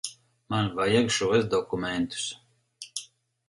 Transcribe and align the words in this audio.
Man 0.53 0.69
vajag 0.79 1.11
šos 1.17 1.47
dokumentus. 1.53 2.27